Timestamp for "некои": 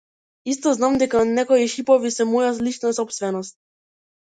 1.33-1.67